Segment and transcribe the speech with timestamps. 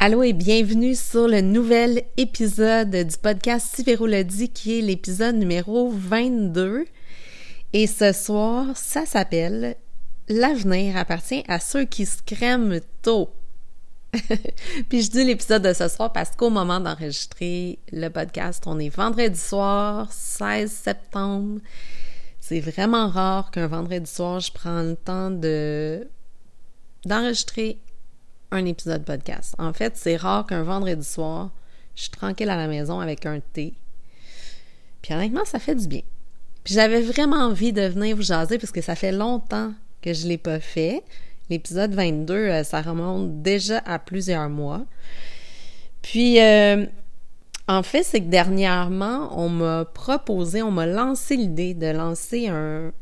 [0.00, 5.34] Allô et bienvenue sur le nouvel épisode du podcast Si le dit qui est l'épisode
[5.34, 6.86] numéro 22.
[7.72, 9.74] Et ce soir, ça s'appelle
[10.28, 13.30] L'avenir appartient à ceux qui se crèment tôt.
[14.88, 18.94] Puis je dis l'épisode de ce soir parce qu'au moment d'enregistrer le podcast, on est
[18.94, 21.60] vendredi soir, 16 septembre.
[22.38, 26.06] C'est vraiment rare qu'un vendredi soir, je prends le temps de
[27.04, 27.80] d'enregistrer
[28.50, 29.54] un épisode podcast.
[29.58, 31.50] En fait, c'est rare qu'un vendredi soir,
[31.94, 33.74] je suis tranquille à la maison avec un thé.
[35.02, 36.02] Puis honnêtement, ça fait du bien.
[36.64, 39.72] Puis j'avais vraiment envie de venir vous jaser parce que ça fait longtemps
[40.02, 41.02] que je l'ai pas fait.
[41.50, 44.84] L'épisode 22, euh, ça remonte déjà à plusieurs mois.
[46.02, 46.86] Puis, euh,
[47.66, 52.92] en fait, c'est que dernièrement, on m'a proposé, on m'a lancé l'idée de lancer un,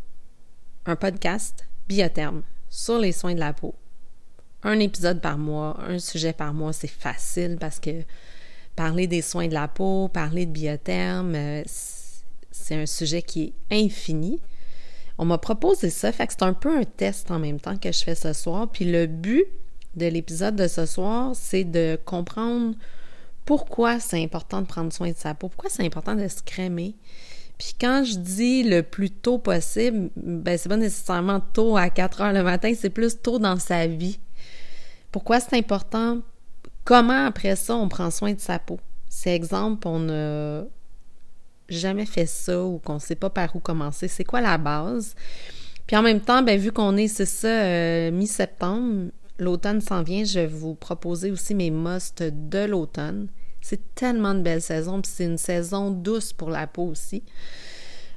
[0.87, 3.75] un podcast biotherme sur les soins de la peau
[4.67, 8.03] un épisode par mois, un sujet par mois, c'est facile parce que
[8.75, 11.63] parler des soins de la peau, parler de biotherme, euh,
[12.51, 14.41] c'est un sujet qui est infini.
[15.19, 17.93] On m'a proposé ça, fait que c'est un peu un test en même temps que
[17.93, 18.69] je fais ce soir.
[18.71, 19.47] Puis le but
[19.95, 22.75] de l'épisode de ce soir, c'est de comprendre
[23.45, 26.97] pourquoi c'est important de prendre soin de sa peau, pourquoi c'est important de se crémer.
[27.57, 32.21] Puis quand je dis le plus tôt possible, ben c'est pas nécessairement tôt à 4
[32.21, 34.19] heures le matin, c'est plus tôt dans sa vie.
[35.17, 36.19] Pourquoi c'est important?
[36.85, 38.79] Comment après ça on prend soin de sa peau?
[39.09, 40.65] C'est exemple, on n'a
[41.71, 44.09] jamais fait ça ou qu'on ne sait pas par où commencer.
[44.09, 45.15] C'est quoi la base?
[45.87, 50.23] Puis en même temps, ben, vu qu'on est, c'est ça, euh, mi-septembre, l'automne s'en vient,
[50.23, 53.29] je vais vous proposer aussi mes musts de l'automne.
[53.63, 57.23] C'est tellement de belles saisons, puis c'est une saison douce pour la peau aussi.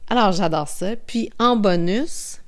[0.09, 0.97] Alors, j'adore ça.
[0.97, 2.41] Puis en bonus,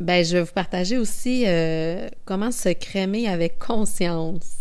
[0.00, 4.56] ben, je vais vous partager aussi euh, comment se crémer avec conscience.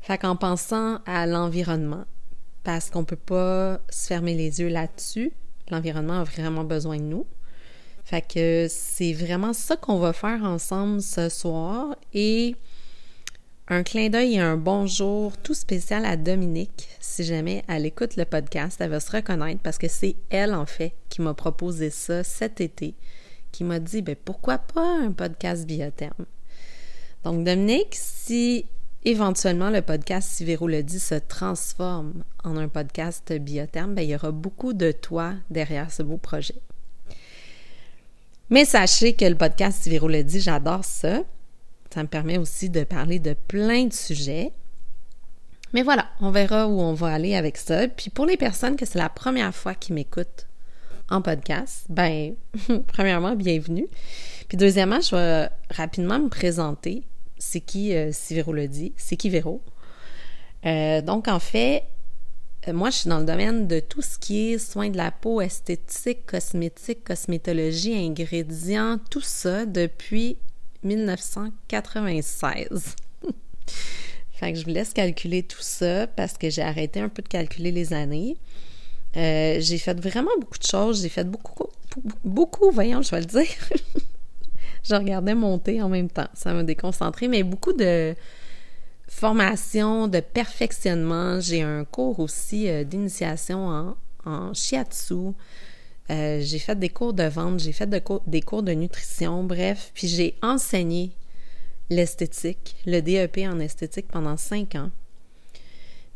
[0.00, 2.06] Fait qu'en pensant à l'environnement,
[2.64, 5.32] parce qu'on peut pas se fermer les yeux là-dessus,
[5.70, 7.26] l'environnement a vraiment besoin de nous.
[8.04, 12.56] Fait que c'est vraiment ça qu'on va faire ensemble ce soir et
[13.68, 16.88] un clin d'œil et un bonjour tout spécial à Dominique.
[17.00, 20.64] Si jamais elle écoute le podcast, elle va se reconnaître parce que c'est elle en
[20.64, 22.94] fait qui m'a proposé ça cet été
[23.58, 26.26] qui m'a dit ben pourquoi pas un podcast biotherme?
[27.24, 28.66] Donc Dominique, si
[29.04, 34.10] éventuellement le podcast Si Véro le dit se transforme en un podcast biotherme, ben, il
[34.10, 36.54] y aura beaucoup de toi derrière ce beau projet.
[38.48, 41.24] Mais sachez que le podcast Si Véro le dit, j'adore ça.
[41.92, 44.52] Ça me permet aussi de parler de plein de sujets.
[45.72, 47.88] Mais voilà, on verra où on va aller avec ça.
[47.88, 50.47] Puis pour les personnes que c'est la première fois qui m'écoutent
[51.10, 52.34] en podcast, ben,
[52.86, 53.86] premièrement, bienvenue.
[54.48, 57.04] Puis deuxièmement, je vais rapidement me présenter.
[57.38, 59.62] C'est qui, euh, si Véro le dit, c'est qui Véro?
[60.66, 61.84] Euh, donc, en fait,
[62.66, 65.10] euh, moi, je suis dans le domaine de tout ce qui est soins de la
[65.10, 70.36] peau, esthétique, cosmétique, cosmétologie, ingrédients, tout ça depuis
[70.82, 72.96] 1996.
[74.32, 77.28] fait que je vous laisse calculer tout ça parce que j'ai arrêté un peu de
[77.28, 78.36] calculer les années.
[79.16, 81.02] Euh, j'ai fait vraiment beaucoup de choses.
[81.02, 81.66] J'ai fait beaucoup,
[82.24, 83.46] beaucoup, voyons, je vais le dire.
[84.84, 86.28] je regardais monter en même temps.
[86.34, 88.14] Ça m'a déconcentré, mais beaucoup de
[89.08, 91.40] formation, de perfectionnement.
[91.40, 95.32] J'ai un cours aussi euh, d'initiation en, en shiatsu.
[96.10, 99.90] Euh, j'ai fait des cours de vente, j'ai fait des cours de nutrition, bref.
[99.94, 101.12] Puis j'ai enseigné
[101.90, 104.90] l'esthétique, le DEP en esthétique pendant cinq ans.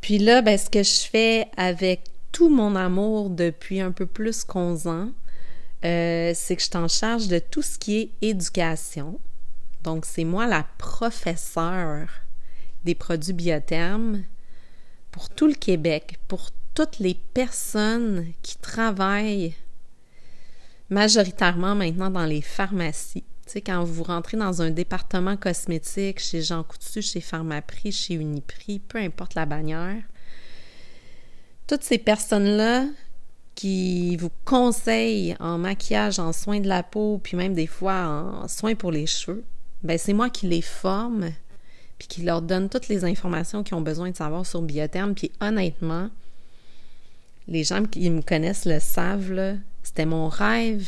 [0.01, 2.01] Puis là, ben, ce que je fais avec
[2.33, 5.11] tout mon amour depuis un peu plus qu'onze ans,
[5.85, 9.21] euh, c'est que je t'en charge de tout ce qui est éducation.
[9.85, 12.09] Donc, c'est moi la professeure
[12.85, 14.23] des produits biothermes
[15.11, 19.55] pour tout le Québec, pour toutes les personnes qui travaillent
[20.89, 23.25] majoritairement maintenant dans les pharmacies.
[23.47, 28.15] Tu sais, quand vous rentrez dans un département cosmétique, chez Jean Coutu, chez Pharmaprix, chez
[28.15, 30.03] Uniprix, peu importe la bannière,
[31.73, 32.85] toutes ces personnes-là
[33.55, 37.95] qui vous conseillent en maquillage, en soins de la peau, puis même des fois
[38.43, 39.43] en soins pour les cheveux,
[39.83, 41.31] ben c'est moi qui les forme,
[41.99, 45.15] puis qui leur donne toutes les informations qu'ils ont besoin de savoir sur Biotherme.
[45.15, 46.11] Puis honnêtement,
[47.49, 50.87] les gens qui me connaissent le savent, c'était mon rêve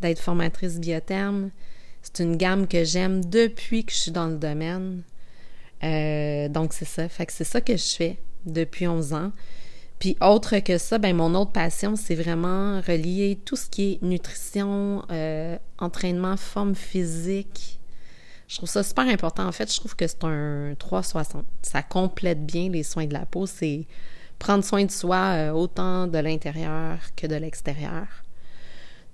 [0.00, 1.50] d'être formatrice Biotherme.
[2.00, 5.02] C'est une gamme que j'aime depuis que je suis dans le domaine.
[5.84, 7.10] Euh, donc c'est ça.
[7.10, 8.16] Fait que c'est ça que je fais
[8.46, 9.32] depuis 11 ans.
[9.98, 14.02] Puis autre que ça, ben mon autre passion, c'est vraiment relier tout ce qui est
[14.02, 17.80] nutrition, euh, entraînement, forme physique,
[18.46, 19.46] Je trouve ça super important.
[19.46, 21.44] En fait, je trouve que c'est un 360.
[21.62, 23.44] Ça complète bien les soins de la peau.
[23.46, 23.86] C'est
[24.38, 28.06] prendre soin de soi euh, autant de l'intérieur que de l'extérieur.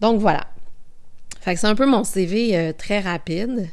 [0.00, 0.46] Donc voilà.
[1.40, 3.68] Fait que c'est un peu mon CV euh, très rapide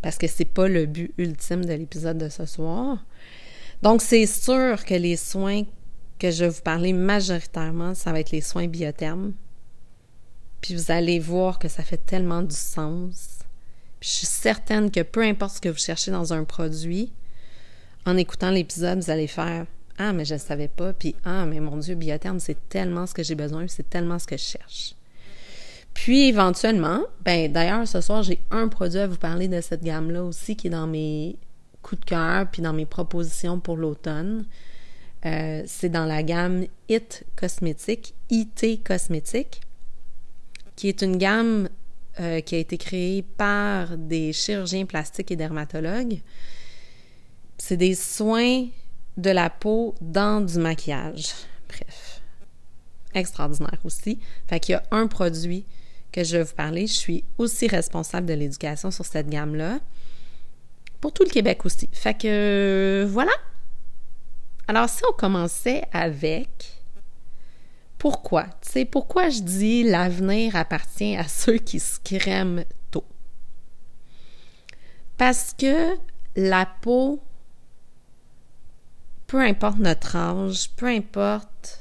[0.00, 2.98] parce que c'est pas le but ultime de l'épisode de ce soir.
[3.82, 5.64] Donc c'est sûr que les soins
[6.18, 9.32] que je vais vous parler majoritairement, ça va être les soins biothermes.
[10.60, 13.38] Puis vous allez voir que ça fait tellement du sens.
[14.00, 17.12] Puis je suis certaine que peu importe ce que vous cherchez dans un produit,
[18.04, 19.66] en écoutant l'épisode, vous allez faire
[19.98, 20.92] Ah, mais je ne savais pas.
[20.92, 24.26] Puis Ah, mais mon Dieu, biotherme, c'est tellement ce que j'ai besoin, c'est tellement ce
[24.26, 24.94] que je cherche.
[25.96, 30.22] Puis éventuellement, ben d'ailleurs, ce soir, j'ai un produit à vous parler de cette gamme-là
[30.22, 31.36] aussi qui est dans mes
[31.82, 34.44] coups de cœur puis dans mes propositions pour l'automne.
[35.26, 39.60] Euh, c'est dans la gamme IT Cosmétique, IT Cosmétique,
[40.76, 41.68] qui est une gamme
[42.20, 46.20] euh, qui a été créée par des chirurgiens plastiques et dermatologues.
[47.58, 48.66] C'est des soins
[49.16, 51.32] de la peau dans du maquillage.
[51.68, 52.20] Bref,
[53.14, 54.20] extraordinaire aussi.
[54.46, 55.64] Fait qu'il y a un produit
[56.12, 56.86] que je vais vous parler.
[56.86, 59.80] Je suis aussi responsable de l'éducation sur cette gamme-là.
[61.00, 61.88] Pour tout le Québec aussi.
[61.92, 63.32] Fait que voilà.
[64.68, 66.76] Alors, si on commençait avec
[67.98, 68.44] pourquoi?
[68.60, 73.04] Tu sais, pourquoi je dis l'avenir appartient à ceux qui se crèment tôt?
[75.16, 75.96] Parce que
[76.36, 77.20] la peau,
[79.26, 81.80] peu importe notre âge, peu importe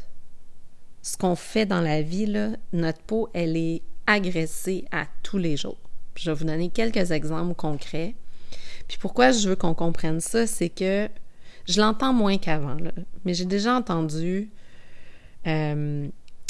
[1.01, 2.33] ce qu'on fait dans la vie,
[2.71, 5.77] notre peau, elle est agressée à tous les jours.
[6.15, 8.15] Je vais vous donner quelques exemples concrets.
[8.87, 11.09] Puis pourquoi je veux qu'on comprenne ça, c'est que
[11.67, 12.77] je l'entends moins qu'avant,
[13.23, 14.49] mais j'ai déjà entendu
[15.47, 16.07] euh,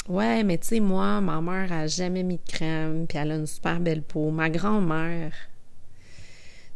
[0.08, 3.36] Ouais, mais tu sais, moi, ma mère a jamais mis de crème, puis elle a
[3.36, 4.30] une super belle peau.
[4.30, 5.32] Ma grand-mère.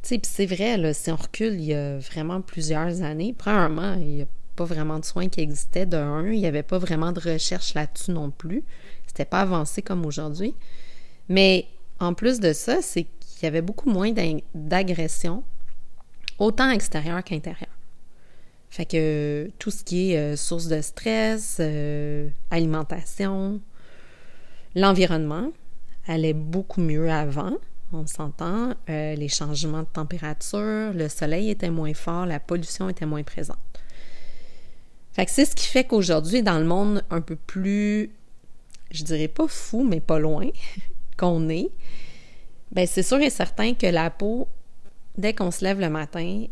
[0.02, 3.34] Tu sais, puis c'est vrai, là, si on recule il y a vraiment plusieurs années,
[3.36, 4.26] premièrement, il n'y a
[4.56, 7.74] pas vraiment de soins qui existaient de un, il n'y avait pas vraiment de recherche
[7.74, 8.64] là-dessus non plus.
[9.06, 10.54] C'était pas avancé comme aujourd'hui.
[11.28, 11.66] Mais
[12.00, 14.12] en plus de ça, c'est qu'il y avait beaucoup moins
[14.54, 15.44] d'agression,
[16.38, 17.69] autant extérieure qu'intérieure.
[18.70, 23.60] Fait que tout ce qui est euh, source de stress, euh, alimentation,
[24.76, 25.50] l'environnement
[26.06, 27.56] allait beaucoup mieux avant,
[27.92, 28.74] on s'entend.
[28.88, 33.58] Euh, les changements de température, le soleil était moins fort, la pollution était moins présente.
[35.12, 38.10] Fait que c'est ce qui fait qu'aujourd'hui, dans le monde un peu plus,
[38.92, 40.48] je dirais pas fou, mais pas loin
[41.16, 41.70] qu'on est,
[42.70, 44.46] ben c'est sûr et certain que la peau,
[45.18, 46.46] dès qu'on se lève le matin,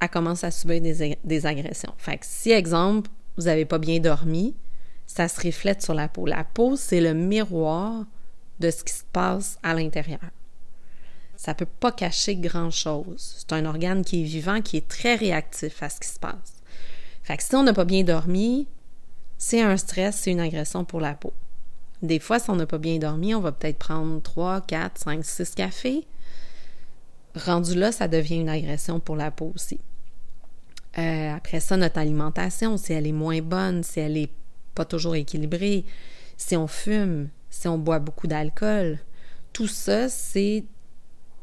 [0.00, 1.94] elle commence à subir des, agressions.
[1.98, 4.54] Fait que si, exemple, vous n'avez pas bien dormi,
[5.06, 6.26] ça se reflète sur la peau.
[6.26, 8.04] La peau, c'est le miroir
[8.60, 10.20] de ce qui se passe à l'intérieur.
[11.36, 13.36] Ça peut pas cacher grand-chose.
[13.38, 16.62] C'est un organe qui est vivant, qui est très réactif à ce qui se passe.
[17.22, 18.66] Fait que si on n'a pas bien dormi,
[19.38, 21.32] c'est un stress, c'est une agression pour la peau.
[22.02, 25.24] Des fois, si on n'a pas bien dormi, on va peut-être prendre 3, 4, 5,
[25.24, 26.06] 6 cafés
[27.36, 29.80] rendu là, ça devient une agression pour la peau aussi.
[30.98, 34.30] Euh, après ça, notre alimentation, si elle est moins bonne, si elle est
[34.74, 35.84] pas toujours équilibrée,
[36.36, 38.98] si on fume, si on boit beaucoup d'alcool,
[39.52, 40.64] tout ça, c'est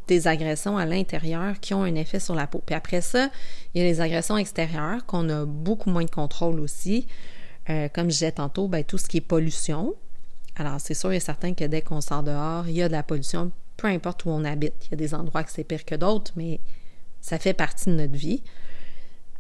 [0.08, 2.62] des agressions à l'intérieur qui ont un effet sur la peau.
[2.66, 3.30] Puis après ça,
[3.74, 7.08] il y a les agressions extérieures qu'on a beaucoup moins de contrôle aussi.
[7.70, 9.94] Euh, comme je disais tantôt, ben, tout ce qui est pollution.
[10.56, 13.04] Alors, c'est sûr et certain que dès qu'on sort dehors, il y a de la
[13.04, 13.52] pollution,
[13.84, 14.74] peu importe où on habite.
[14.86, 16.62] Il y a des endroits que c'est pire que d'autres, mais
[17.20, 18.42] ça fait partie de notre vie.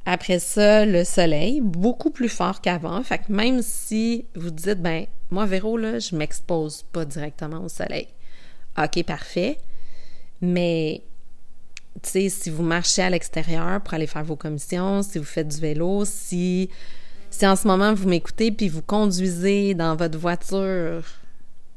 [0.05, 3.01] Après ça, le soleil, beaucoup plus fort qu'avant.
[3.03, 7.69] Fait que même si vous dites, ben, moi, Véro, là, je m'expose pas directement au
[7.69, 8.09] soleil.
[8.77, 9.59] OK, parfait.
[10.41, 11.03] Mais,
[12.01, 15.47] tu sais, si vous marchez à l'extérieur pour aller faire vos commissions, si vous faites
[15.47, 16.69] du vélo, si,
[17.29, 21.05] si en ce moment vous m'écoutez puis vous conduisez dans votre voiture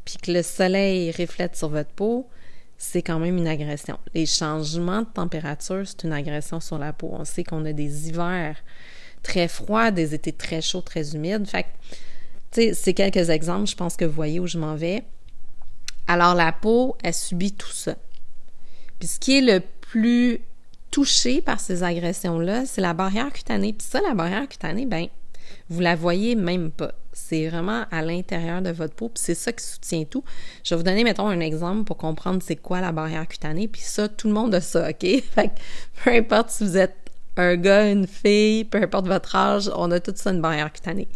[0.05, 2.29] puis que le soleil reflète sur votre peau,
[2.79, 3.99] c'est quand même une agression.
[4.15, 7.11] Les changements de température, c'est une agression sur la peau.
[7.13, 8.57] On sait qu'on a des hivers
[9.23, 11.47] très froids, des étés très chauds, très humides.
[11.47, 15.05] Fait que, c'est quelques exemples, je pense que vous voyez où je m'en vais.
[16.07, 17.97] Alors, la peau, elle subit tout ça.
[18.99, 20.41] Puis ce qui est le plus
[20.91, 23.73] touché par ces agressions-là, c'est la barrière cutanée.
[23.73, 25.09] Puis ça, la barrière cutanée, ben,
[25.69, 26.95] vous la voyez même pas.
[27.19, 30.23] C'est vraiment à l'intérieur de votre peau, puis c'est ça qui soutient tout.
[30.63, 33.81] Je vais vous donner, mettons, un exemple pour comprendre c'est quoi la barrière cutanée, puis
[33.81, 35.01] ça, tout le monde a ça, OK?
[35.01, 36.95] Fait que peu importe si vous êtes
[37.39, 41.09] un gars, une fille, peu importe votre âge, on a tout ça une barrière cutanée.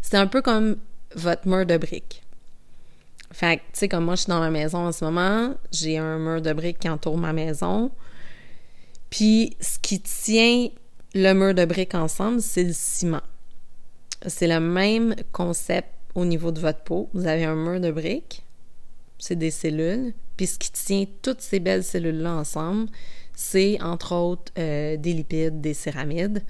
[0.00, 0.76] C'est un peu comme
[1.16, 2.22] votre mur de briques.
[3.32, 5.98] Fait que, tu sais, comme moi, je suis dans ma maison en ce moment, j'ai
[5.98, 7.90] un mur de briques qui entoure ma maison.
[9.10, 10.68] Puis ce qui tient
[11.14, 13.22] le mur de briques ensemble, c'est le ciment.
[14.26, 17.08] C'est le même concept au niveau de votre peau.
[17.14, 18.44] Vous avez un mur de briques,
[19.18, 20.12] c'est des cellules.
[20.36, 22.88] Puis ce qui tient toutes ces belles cellules-là ensemble,
[23.34, 26.42] c'est entre autres euh, des lipides, des céramides.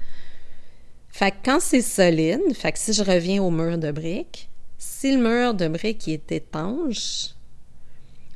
[1.09, 5.15] Fait que quand c'est solide, fait que si je reviens au mur de briques, si
[5.15, 7.35] le mur de briques est étanche,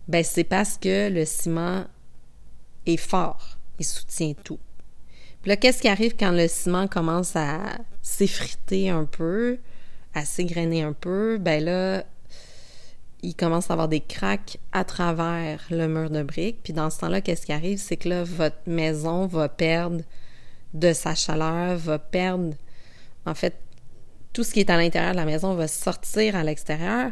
[0.08, 1.86] ben c'est parce que le ciment
[2.86, 4.60] est fort, il soutient tout.
[5.46, 7.60] Là, qu'est-ce qui arrive quand le ciment commence à
[8.02, 9.60] s'effriter un peu,
[10.14, 11.38] à s'égrener un peu?
[11.38, 12.06] Ben là,
[13.24, 16.60] il commence à avoir des craques à travers le mur de briques.
[16.64, 17.78] Puis dans ce temps-là, qu'est-ce qui arrive?
[17.78, 20.02] C'est que là, votre maison va perdre
[20.74, 22.54] de sa chaleur, va perdre,
[23.26, 23.56] en fait,
[24.32, 27.12] tout ce qui est à l'intérieur de la maison va sortir à l'extérieur,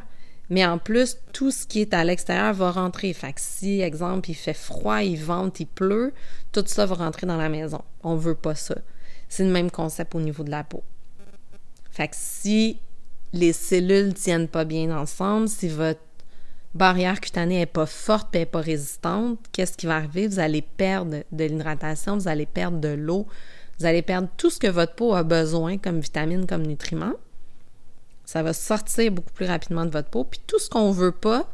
[0.52, 3.14] mais en plus, tout ce qui est à l'extérieur va rentrer.
[3.14, 6.12] Fait que si, exemple, il fait froid, il vente, il pleut,
[6.52, 7.82] tout ça va rentrer dans la maison.
[8.04, 8.76] On veut pas ça.
[9.30, 10.84] C'est le même concept au niveau de la peau.
[11.90, 12.80] Fait que si
[13.32, 16.02] les cellules tiennent pas bien ensemble, si votre
[16.76, 20.28] barrière cutanée est pas forte et n'est pas résistante, qu'est-ce qui va arriver?
[20.28, 23.26] Vous allez perdre de l'hydratation, vous allez perdre de l'eau,
[23.80, 27.16] vous allez perdre tout ce que votre peau a besoin comme vitamines, comme nutriments.
[28.26, 30.24] Ça va sortir beaucoup plus rapidement de votre peau.
[30.24, 31.50] Puis tout ce qu'on veut pas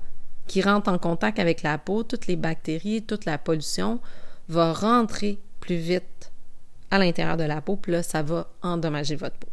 [0.47, 4.00] qui rentre en contact avec la peau, toutes les bactéries, toute la pollution,
[4.50, 6.31] va rentrer plus vite
[6.89, 9.50] à l'intérieur de la peau, puis là, ça va endommager votre peau.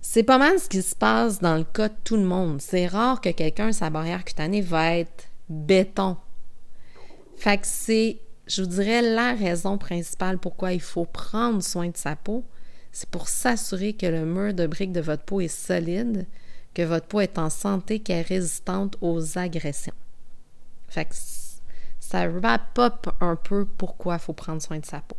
[0.00, 2.60] C'est pas mal ce qui se passe dans le cas de tout le monde.
[2.60, 6.16] C'est rare que quelqu'un, sa barrière cutanée va être béton.
[7.36, 11.96] Fait que c'est, je vous dirais, la raison principale pourquoi il faut prendre soin de
[11.96, 12.44] sa peau.
[12.94, 16.26] C'est pour s'assurer que le mur de briques de votre peau est solide,
[16.74, 19.94] que votre peau est en santé, qu'elle est résistante aux agressions.
[20.86, 21.14] Fait que
[21.98, 25.16] ça wrap up un peu pourquoi il faut prendre soin de sa peau.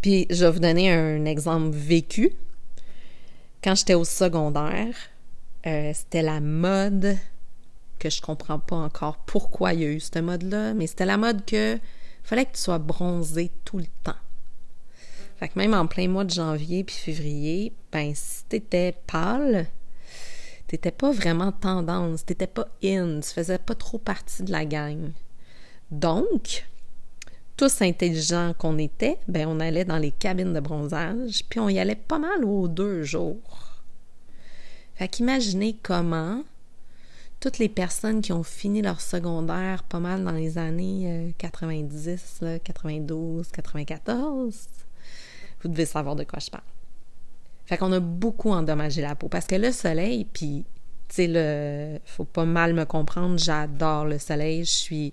[0.00, 2.32] Puis, je vais vous donner un exemple vécu.
[3.64, 4.94] Quand j'étais au secondaire,
[5.66, 7.16] euh, c'était la mode
[7.98, 11.16] que je comprends pas encore pourquoi il y a eu cette mode-là, mais c'était la
[11.16, 11.80] mode que
[12.22, 14.14] fallait que tu sois bronzé tout le temps.
[15.42, 19.66] Fait que même en plein mois de janvier puis février, ben si t'étais pâle,
[20.68, 25.10] t'étais pas vraiment tendance, t'étais pas in, tu faisais pas trop partie de la gang.
[25.90, 26.64] Donc,
[27.56, 31.80] tous intelligents qu'on était, ben on allait dans les cabines de bronzage, puis on y
[31.80, 33.82] allait pas mal aux deux jours.
[34.94, 36.44] Fait qu'imaginez comment
[37.40, 43.48] toutes les personnes qui ont fini leur secondaire pas mal dans les années 90, 92,
[43.48, 44.68] 94,
[45.62, 46.64] vous devez savoir de quoi je parle.
[47.66, 50.64] Fait qu'on a beaucoup endommagé la peau parce que le soleil, puis,
[51.08, 55.12] tu sais, le, faut pas mal me comprendre, j'adore le soleil, je suis,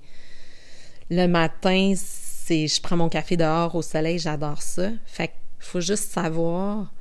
[1.10, 4.90] le matin, je prends mon café dehors au soleil, j'adore ça.
[5.06, 6.92] Fait qu'il faut juste savoir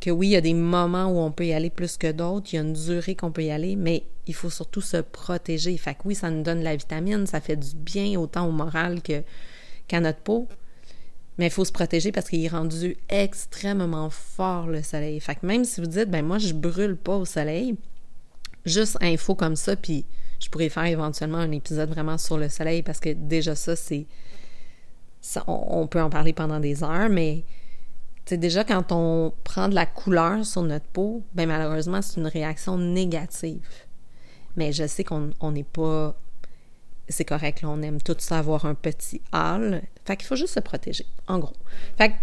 [0.00, 2.52] que oui, il y a des moments où on peut y aller plus que d'autres,
[2.52, 5.76] il y a une durée qu'on peut y aller, mais il faut surtout se protéger.
[5.76, 9.02] Fait que oui, ça nous donne la vitamine, ça fait du bien autant au moral
[9.02, 9.22] que
[9.86, 10.48] qu'à notre peau.
[11.38, 15.18] Mais il faut se protéger parce qu'il est rendu extrêmement fort le soleil.
[15.20, 17.76] Fait que même si vous dites, ben moi je brûle pas au soleil,
[18.64, 20.04] juste info comme ça, puis
[20.40, 24.06] je pourrais faire éventuellement un épisode vraiment sur le soleil parce que déjà ça, c'est
[25.46, 27.44] on, peut en parler pendant des heures, mais
[28.30, 32.78] déjà quand on prend de la couleur sur notre peau, ben malheureusement, c'est une réaction
[32.78, 33.66] négative.
[34.56, 36.16] Mais je sais qu'on n'est pas.
[37.08, 39.82] C'est correct, là, on aime tout ça avoir un petit hâle.
[40.04, 41.56] Fait qu'il faut juste se protéger, en gros.
[41.98, 42.18] Fait que là,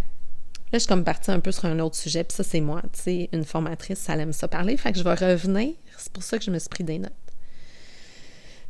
[0.74, 2.82] je suis comme partie un peu sur un autre sujet, puis ça, c'est moi.
[2.94, 4.78] Tu sais, une formatrice, ça aime ça parler.
[4.78, 5.74] Fait que je vais revenir.
[5.98, 7.12] C'est pour ça que je me suis pris des notes.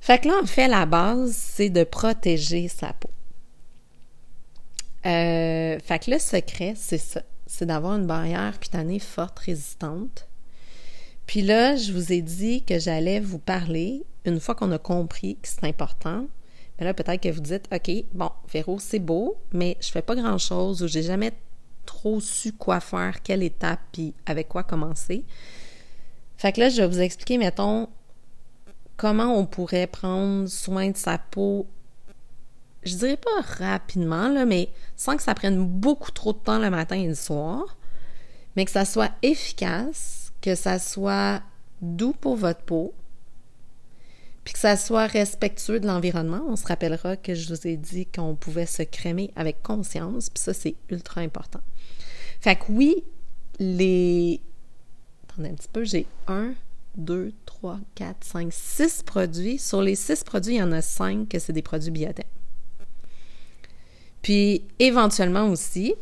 [0.02, 3.12] Fait que là, en fait, la base, c'est de protéger sa peau.
[5.06, 7.22] Euh, fait que le secret, c'est ça.
[7.48, 10.28] C'est d'avoir une barrière cutanée forte, résistante.
[11.26, 15.36] Puis là, je vous ai dit que j'allais vous parler, une fois qu'on a compris
[15.42, 16.28] que c'est important,
[16.78, 20.16] mais là, peut-être que vous dites, OK, bon, Véro, c'est beau, mais je fais pas
[20.16, 21.32] grand-chose ou j'ai jamais
[21.86, 25.24] trop su quoi faire, quelle étape, puis avec quoi commencer.
[26.38, 27.88] Fait que là, je vais vous expliquer, mettons,
[28.98, 31.68] comment on pourrait prendre soin de sa peau
[32.84, 36.70] je dirais pas rapidement, là, mais sans que ça prenne beaucoup trop de temps le
[36.70, 37.78] matin et le soir,
[38.56, 41.42] mais que ça soit efficace, que ça soit
[41.82, 42.94] doux pour votre peau,
[44.44, 46.44] puis que ça soit respectueux de l'environnement.
[46.48, 50.42] On se rappellera que je vous ai dit qu'on pouvait se crémer avec conscience, puis
[50.42, 51.62] ça, c'est ultra important.
[52.40, 53.04] Fait que oui,
[53.60, 54.42] les...
[55.30, 56.54] Attendez un petit peu, j'ai un,
[56.96, 59.60] deux, trois, quatre, cinq, six produits.
[59.60, 62.26] Sur les six produits, il y en a cinq que c'est des produits biotech.
[64.22, 65.96] Puis éventuellement aussi,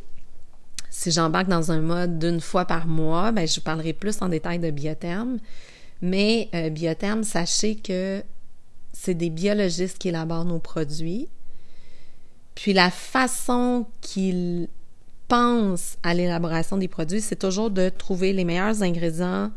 [1.00, 4.27] si j'embarque dans un mode d'une fois par mois, ben, je vous parlerai plus en
[4.27, 5.38] détail de biotherme.
[6.01, 8.22] Mais euh, biotherme, sachez que
[8.91, 11.29] c'est des biologistes qui élaborent nos produits.
[12.53, 14.68] Puis la façon qu'ils
[15.29, 19.51] pensent à l'élaboration des produits, c'est toujours de trouver les meilleurs ingrédients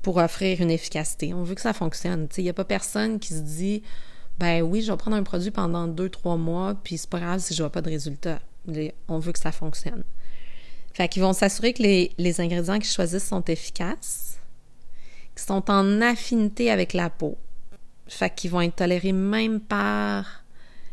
[0.00, 1.34] pour offrir une efficacité.
[1.34, 2.28] On veut que ça fonctionne.
[2.38, 3.82] Il n'y a pas personne qui se dit
[4.38, 7.40] ben oui, je vais prendre un produit pendant deux, trois mois, puis c'est pas grave
[7.40, 8.38] si je vois pas de résultat.
[9.06, 10.02] On veut que ça fonctionne.
[10.96, 14.38] Fait qu'ils vont s'assurer que les, les ingrédients qu'ils choisissent sont efficaces,
[15.34, 17.36] qu'ils sont en affinité avec la peau.
[18.08, 20.42] Fait qu'ils vont être tolérés même par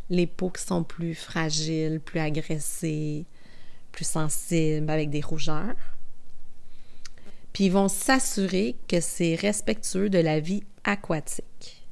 [0.09, 3.23] les peaux qui sont plus fragiles, plus agressées,
[3.93, 5.77] plus sensibles, avec des rougeurs.
[7.53, 11.87] Puis ils vont s'assurer que c'est respectueux de la vie aquatique.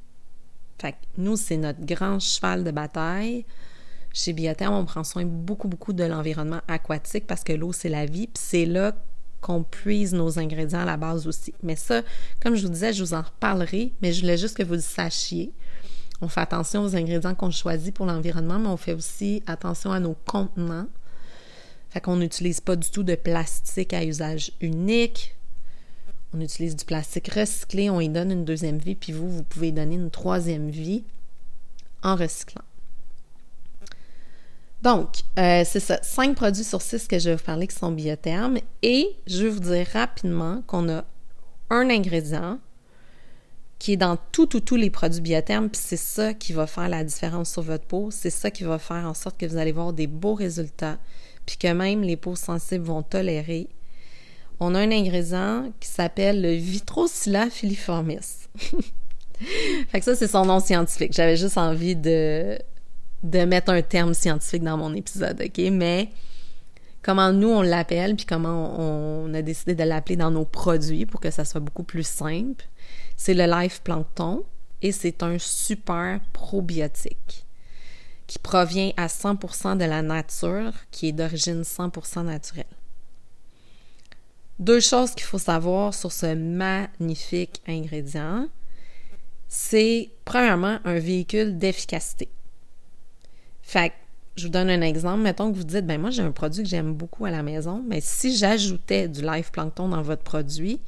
[0.78, 3.46] Fait que nous, c'est notre grand cheval de bataille.
[4.12, 8.04] Chez Biotherm, on prend soin beaucoup, beaucoup de l'environnement aquatique parce que l'eau, c'est la
[8.04, 8.92] vie, puis c'est là
[9.40, 11.54] qu'on puise nos ingrédients à la base aussi.
[11.62, 12.02] Mais ça,
[12.40, 14.80] comme je vous disais, je vous en reparlerai, mais je voulais juste que vous le
[14.80, 15.52] sachiez.
[16.20, 19.98] On fait attention aux ingrédients qu'on choisit pour l'environnement, mais on fait aussi attention à
[19.98, 20.86] nos contenants.
[21.90, 25.34] Fait qu'on n'utilise pas du tout de plastique à usage unique.
[26.32, 29.72] On utilise du plastique recyclé, on y donne une deuxième vie, puis vous, vous pouvez
[29.72, 31.02] donner une troisième vie
[32.02, 32.62] en recyclant.
[34.82, 35.08] Donc,
[35.38, 38.58] euh, c'est ça, cinq produits sur six que je vais vous parler qui sont biothermes.
[38.82, 41.04] Et je vais vous dire rapidement qu'on a
[41.70, 42.58] un ingrédient
[43.78, 46.88] qui est dans tout, tout, tous les produits biothermes, puis c'est ça qui va faire
[46.88, 48.10] la différence sur votre peau.
[48.10, 50.98] C'est ça qui va faire en sorte que vous allez voir des beaux résultats,
[51.46, 53.68] puis que même les peaux sensibles vont tolérer
[54.62, 58.18] on a un ingrédient qui s'appelle le Vitrocilla filiformis.
[59.88, 61.12] fait que ça, c'est son nom scientifique.
[61.12, 62.58] J'avais juste envie de,
[63.22, 65.58] de mettre un terme scientifique dans mon épisode, OK?
[65.70, 66.10] Mais
[67.02, 71.20] comment nous, on l'appelle, puis comment on a décidé de l'appeler dans nos produits pour
[71.20, 72.64] que ça soit beaucoup plus simple,
[73.16, 74.44] c'est le Life Plankton
[74.80, 77.46] et c'est un super probiotique
[78.26, 82.64] qui provient à 100% de la nature, qui est d'origine 100% naturelle.
[84.58, 88.48] Deux choses qu'il faut savoir sur ce magnifique ingrédient,
[89.48, 92.28] c'est premièrement un véhicule d'efficacité.
[93.72, 93.94] Fait
[94.36, 95.22] je vous donne un exemple.
[95.22, 97.82] Mettons que vous dites, ben moi j'ai un produit que j'aime beaucoup à la maison,
[97.88, 100.78] mais si j'ajoutais du live plankton dans votre produit,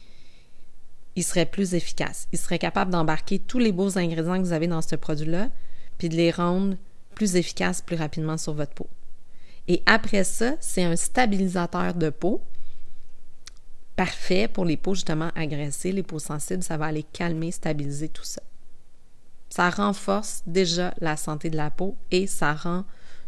[1.16, 2.28] il serait plus efficace.
[2.32, 5.48] Il serait capable d'embarquer tous les beaux ingrédients que vous avez dans ce produit-là,
[5.96, 6.76] puis de les rendre
[7.14, 8.88] plus efficaces plus rapidement sur votre peau.
[9.66, 12.42] Et après ça, c'est un stabilisateur de peau
[13.96, 18.24] parfait pour les peaux justement agressées, les peaux sensibles, ça va aller calmer, stabiliser tout
[18.24, 18.42] ça.
[19.54, 22.82] Ça renforce déjà la santé de la peau et ça rend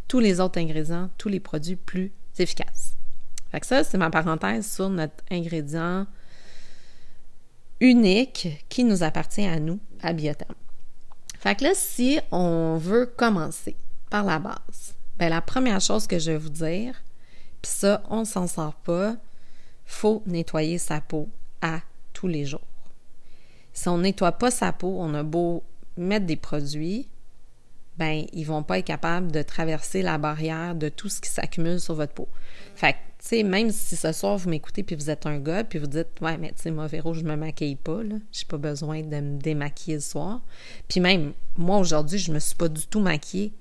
[0.08, 2.96] tous les autres ingrédients, tous les produits plus efficaces.
[3.52, 6.04] Fait que ça, c'est ma parenthèse sur notre ingrédient
[7.78, 10.56] unique qui nous appartient à nous, à Biotherm.
[11.38, 13.76] Fait que là, si on veut commencer
[14.10, 17.04] par la base, ben la première chose que je vais vous dire,
[17.62, 19.14] puis ça, on s'en sort pas,
[19.84, 21.28] faut nettoyer sa peau
[21.62, 22.66] à tous les jours.
[23.72, 25.62] Si on nettoie pas sa peau, on a beau
[25.96, 27.08] mettre des produits,
[27.98, 31.80] ben ils vont pas être capables de traverser la barrière de tout ce qui s'accumule
[31.80, 32.28] sur votre peau.
[32.74, 35.64] Fait que, tu sais, même si ce soir vous m'écoutez puis vous êtes un gars
[35.64, 38.44] puis vous dites ouais mais tu sais moi Véro je me maquille pas là, j'ai
[38.44, 40.42] pas besoin de me démaquiller le soir.
[40.88, 43.52] Puis même moi aujourd'hui je me suis pas du tout maquillée,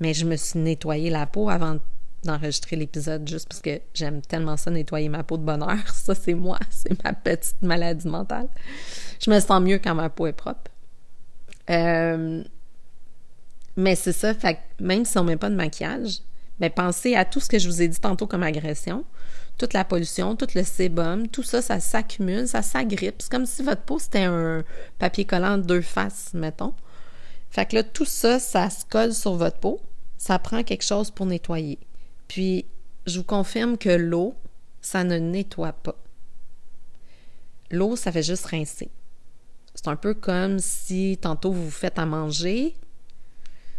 [0.00, 1.78] mais je me suis nettoyé la peau avant
[2.24, 5.78] d'enregistrer l'épisode juste parce que j'aime tellement ça nettoyer ma peau de bonheur.
[5.94, 8.48] Ça, c'est moi, c'est ma petite maladie mentale.
[9.20, 10.70] Je me sens mieux quand ma peau est propre.
[11.70, 12.42] Euh,
[13.76, 16.18] mais c'est ça, fait même si on met pas de maquillage,
[16.58, 19.04] ben pensez à tout ce que je vous ai dit tantôt comme agression,
[19.56, 23.22] toute la pollution, tout le sébum, tout ça, ça s'accumule, ça s'agrippe.
[23.22, 24.64] C'est comme si votre peau c'était un
[24.98, 26.74] papier collant deux faces, mettons.
[27.50, 29.80] Fait que là, tout ça, ça se colle sur votre peau.
[30.18, 31.78] Ça prend quelque chose pour nettoyer.
[32.28, 32.64] Puis,
[33.06, 34.34] je vous confirme que l'eau,
[34.80, 35.96] ça ne nettoie pas.
[37.70, 38.90] L'eau, ça fait juste rincer.
[39.82, 42.76] C'est un peu comme si tantôt vous vous faites à manger,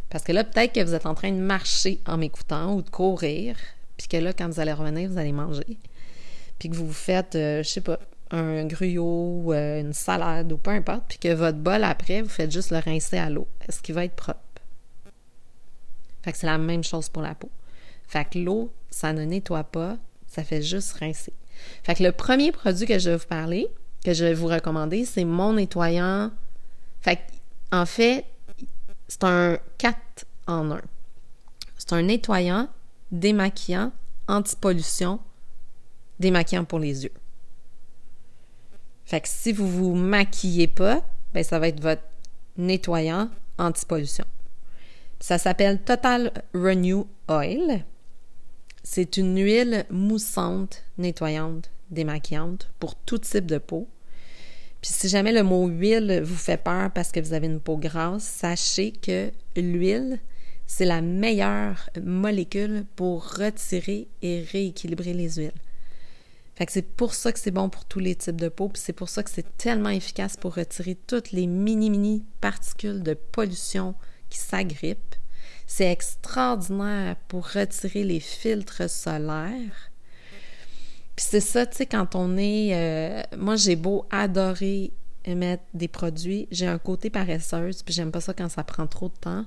[0.10, 2.90] parce que là, peut-être que vous êtes en train de marcher en m'écoutant ou de
[2.90, 3.56] courir,
[3.98, 5.78] puis que là, quand vous allez revenir, vous allez manger.
[6.58, 8.00] Puis que vous vous faites, euh, je sais pas,
[8.32, 12.52] un gruyot euh, une salade ou peu importe, puis que votre bol après, vous faites
[12.52, 13.48] juste le rincer à l'eau.
[13.70, 14.40] Est-ce qu'il va être propre?
[16.24, 17.52] Fait que c'est la même chose pour la peau.
[18.08, 21.34] Fait que l'eau, ça ne nettoie pas, ça fait juste rincer.
[21.84, 23.68] Fait que le premier produit que je vais vous parler,
[24.04, 26.32] que je vais vous recommander, c'est mon nettoyant.
[27.02, 27.20] Fait
[27.72, 28.26] en fait,
[29.08, 29.98] c'est un 4
[30.48, 30.82] en 1.
[31.78, 32.68] C'est un nettoyant,
[33.12, 33.92] démaquillant,
[34.28, 35.20] anti-pollution,
[36.20, 37.14] démaquillant pour les yeux.
[39.06, 42.04] Fait si vous vous maquillez pas, ben ça va être votre
[42.58, 44.26] nettoyant anti-pollution.
[45.20, 47.86] Ça s'appelle Total Renew Oil.
[48.84, 53.88] C'est une huile moussante, nettoyante, démaquillante pour tout type de peau.
[54.82, 57.78] Puis si jamais le mot huile vous fait peur parce que vous avez une peau
[57.78, 60.20] grasse, sachez que l'huile,
[60.66, 65.52] c'est la meilleure molécule pour retirer et rééquilibrer les huiles.
[66.56, 68.82] Fait que c'est pour ça que c'est bon pour tous les types de peau, puis
[68.84, 73.96] c'est pour ça que c'est tellement efficace pour retirer toutes les mini-mini particules de pollution
[74.30, 75.16] qui s'agrippent.
[75.68, 79.91] C'est extraordinaire pour retirer les filtres solaires.
[81.16, 82.74] Puis c'est ça, tu sais, quand on est...
[82.74, 84.94] Euh, moi, j'ai beau adorer
[85.28, 89.10] mettre des produits, j'ai un côté paresseuse, puis j'aime pas ça quand ça prend trop
[89.10, 89.46] de temps.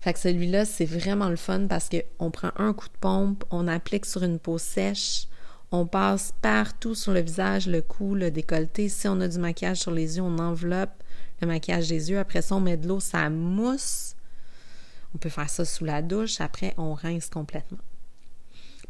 [0.00, 3.66] Fait que celui-là, c'est vraiment le fun parce qu'on prend un coup de pompe, on
[3.66, 5.26] applique sur une peau sèche,
[5.72, 8.88] on passe partout sur le visage, le cou, le décolleté.
[8.88, 11.02] Si on a du maquillage sur les yeux, on enveloppe
[11.40, 12.18] le maquillage des yeux.
[12.18, 14.14] Après ça, on met de l'eau, ça mousse.
[15.14, 16.40] On peut faire ça sous la douche.
[16.40, 17.78] Après, on rince complètement.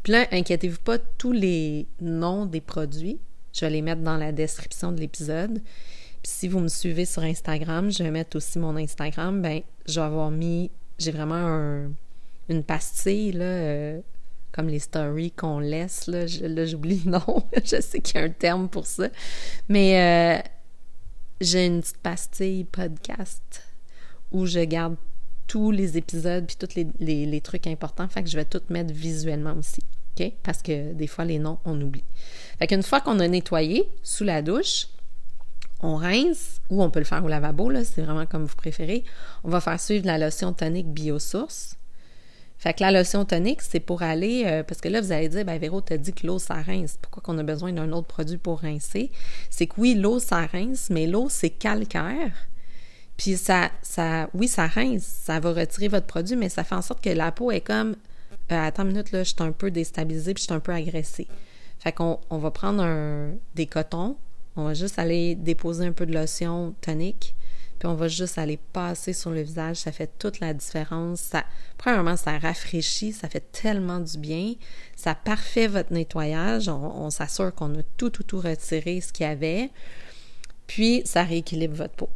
[0.07, 3.19] Puis là, inquiétez-vous pas, tous les noms des produits,
[3.51, 5.61] je vais les mettre dans la description de l'épisode.
[6.23, 9.41] Puis si vous me suivez sur Instagram, je vais mettre aussi mon Instagram.
[9.41, 11.89] Ben, je vais avoir mis, j'ai vraiment
[12.47, 13.99] une pastille là, euh,
[14.53, 16.07] comme les stories qu'on laisse.
[16.07, 17.43] Là, j'oublie le nom.
[17.65, 19.09] je sais qu'il y a un terme pour ça.
[19.67, 20.49] Mais euh,
[21.41, 23.61] j'ai une petite pastille podcast
[24.31, 24.95] où je garde
[25.47, 28.07] tous les épisodes puis tous les, trucs importants.
[28.07, 29.81] Fait que je vais tout mettre visuellement aussi.
[30.43, 32.03] Parce que des fois, les noms, on oublie.
[32.59, 34.87] Fait qu'une fois qu'on a nettoyé sous la douche,
[35.81, 39.03] on rince, ou on peut le faire au lavabo, là, c'est vraiment comme vous préférez.
[39.43, 41.75] On va faire suivre la lotion tonique biosource.
[42.57, 45.45] Fait que la lotion tonique, c'est pour aller, euh, parce que là, vous allez dire,
[45.45, 46.97] ben Véro, t'as dit que l'eau, ça rince.
[46.99, 49.11] Pourquoi qu'on a besoin d'un autre produit pour rincer?
[49.51, 52.47] C'est que oui, l'eau, ça rince, mais l'eau, c'est calcaire.
[53.15, 56.81] Puis ça, ça, oui, ça rince, ça va retirer votre produit, mais ça fait en
[56.81, 57.95] sorte que la peau est comme,
[58.51, 60.71] euh, attends une minute, là, je suis un peu déstabilisée, puis je suis un peu
[60.71, 61.27] agressée.
[61.79, 64.17] Fait qu'on on va prendre un, des cotons,
[64.55, 67.35] on va juste aller déposer un peu de lotion tonique,
[67.77, 69.77] puis on va juste aller passer sur le visage.
[69.77, 71.19] Ça fait toute la différence.
[71.19, 71.43] Ça,
[71.77, 74.53] premièrement, ça rafraîchit, ça fait tellement du bien.
[74.95, 76.69] Ça parfait votre nettoyage.
[76.69, 79.69] On, s'assure qu'on a tout, tout, tout retiré ce qu'il y avait.
[80.65, 82.09] Puis, ça rééquilibre votre peau.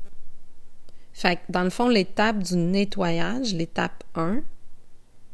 [1.13, 4.41] Fait que, dans le fond, l'étape du nettoyage, l'étape 1,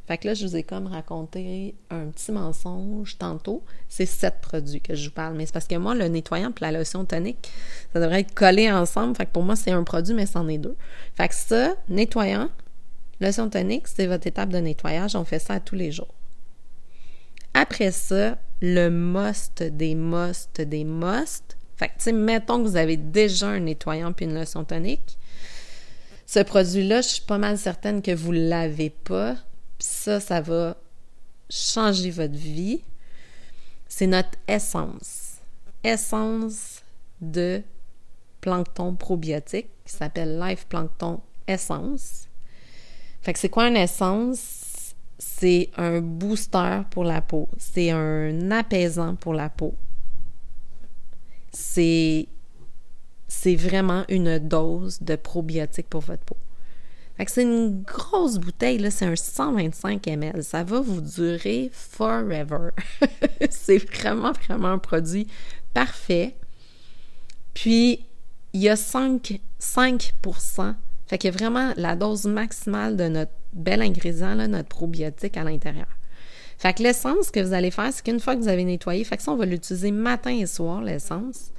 [0.07, 3.61] fait que là, je vous ai comme raconté un petit mensonge tantôt.
[3.89, 5.35] C'est sept produits que je vous parle.
[5.35, 7.51] Mais c'est parce que moi, le nettoyant et la lotion tonique,
[7.91, 9.17] ça devrait être collé ensemble.
[9.17, 10.77] Fait que pour moi, c'est un produit, mais c'en est deux.
[11.15, 12.49] Fait que ça, nettoyant,
[13.19, 15.17] lotion tonique, c'est votre étape de nettoyage.
[15.17, 16.13] On fait ça tous les jours.
[17.53, 21.57] Après ça, le must des must des must.
[21.75, 25.17] Fait que, tu sais, mettons que vous avez déjà un nettoyant puis une lotion tonique.
[26.25, 29.35] Ce produit-là, je suis pas mal certaine que vous l'avez pas
[29.79, 30.77] ça, ça va
[31.49, 32.81] changer votre vie.
[33.87, 35.37] C'est notre essence.
[35.83, 36.83] Essence
[37.21, 37.63] de
[38.41, 42.27] plancton probiotique qui s'appelle Life Plankton Essence.
[43.21, 44.93] Fait que c'est quoi une essence?
[45.17, 47.49] C'est un booster pour la peau.
[47.57, 49.75] C'est un apaisant pour la peau.
[51.51, 52.27] C'est
[53.27, 56.37] c'est vraiment une dose de probiotiques pour votre peau.
[57.25, 60.43] Que c'est une grosse bouteille, là, c'est un 125 ml.
[60.43, 62.69] Ça va vous durer forever.
[63.49, 65.27] c'est vraiment, vraiment un produit
[65.73, 66.35] parfait.
[67.53, 68.05] Puis,
[68.53, 70.13] il y a 5, 5
[71.07, 75.87] Fait a vraiment la dose maximale de notre bel ingrédient, là, notre probiotique à l'intérieur.
[76.57, 79.17] Fait que l'essence que vous allez faire, c'est qu'une fois que vous avez nettoyé, fait
[79.17, 81.51] que ça, on va l'utiliser matin et soir, l'essence.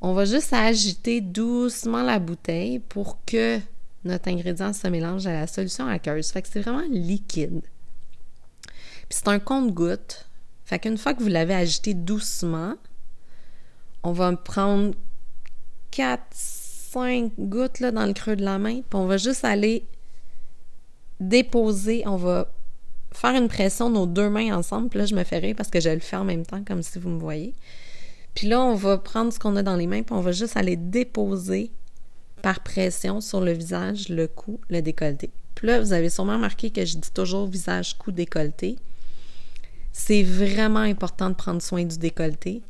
[0.00, 3.58] On va juste agiter doucement la bouteille pour que
[4.04, 6.28] notre ingrédient se mélange à la solution aqueuse.
[6.28, 7.62] Fait que c'est vraiment liquide.
[9.08, 10.28] Puis c'est un compte-goutte.
[10.64, 12.74] Fait qu'une fois que vous l'avez agité doucement,
[14.02, 14.94] on va prendre
[15.90, 19.86] 4, 5 gouttes dans le creux de la main, puis on va juste aller
[21.20, 22.52] déposer, on va
[23.12, 24.88] faire une pression nos deux mains ensemble.
[24.88, 26.82] Puis là, je me fais rire parce que je le fais en même temps, comme
[26.82, 27.54] si vous me voyez.
[28.34, 30.56] Puis là, on va prendre ce qu'on a dans les mains, puis on va juste
[30.56, 31.70] aller déposer
[32.44, 35.30] par pression sur le visage, le cou, le décolleté.
[35.54, 38.76] Puis là, vous avez sûrement remarqué que je dis toujours visage, cou, décolleté.
[39.94, 42.60] C'est vraiment important de prendre soin du décolleté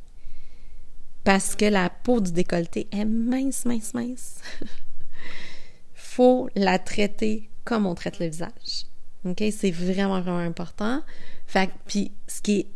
[1.24, 4.36] parce que la peau du décolleté est mince, mince, mince.
[5.96, 8.86] faut la traiter comme on traite le visage.
[9.24, 9.42] OK?
[9.50, 11.02] C'est vraiment, vraiment important.
[11.48, 12.66] Fait puis ce qui est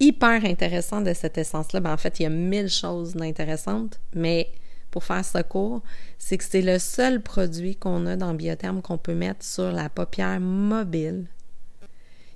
[0.00, 4.52] hyper intéressant de cette essence-là, ben en fait, il y a mille choses d'intéressantes, mais
[4.94, 5.82] pour faire ce cours,
[6.18, 9.88] c'est que c'est le seul produit qu'on a dans Biotherme qu'on peut mettre sur la
[9.88, 11.26] paupière mobile.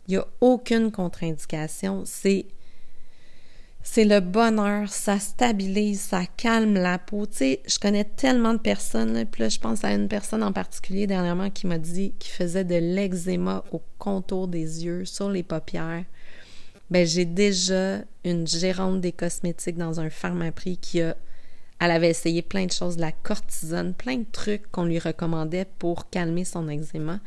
[0.08, 2.02] Il n'y a aucune contre-indication.
[2.04, 2.46] C'est
[3.84, 7.26] c'est le bonheur, ça stabilise, ça calme la peau.
[7.26, 10.42] Tu sais, je connais tellement de personnes, là, puis là, je pense à une personne
[10.42, 15.30] en particulier dernièrement qui m'a dit qu'il faisait de l'eczéma au contour des yeux, sur
[15.30, 16.04] les paupières.
[16.90, 21.16] Ben, j'ai déjà une gérante des cosmétiques dans un pharmaprix qui a
[21.80, 26.10] elle avait essayé plein de choses, la cortisone, plein de trucs qu'on lui recommandait pour
[26.10, 27.20] calmer son eczéma.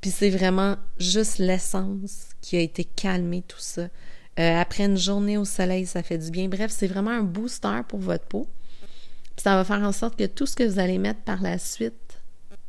[0.00, 3.88] Puis c'est vraiment juste l'essence qui a été calmée, tout ça.
[4.38, 6.48] Euh, après une journée au soleil, ça fait du bien.
[6.48, 8.46] Bref, c'est vraiment un booster pour votre peau.
[9.36, 12.20] ça va faire en sorte que tout ce que vous allez mettre par la suite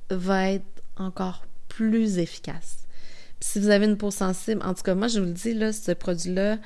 [0.10, 0.66] va être
[0.98, 2.78] encore plus efficace.
[3.42, 5.72] si vous avez une peau sensible, en tout cas, moi, je vous le dis, là,
[5.72, 6.58] ce produit-là,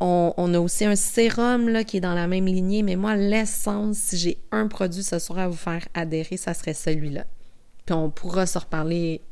[0.00, 4.16] on, a aussi un sérum qui est dans la même lignée, mais moi, l'essence, si
[4.18, 7.24] j'ai un produit ce soir à vous faire adhérer, ça serait celui-là.
[7.86, 9.22] Puis on pourra se reparler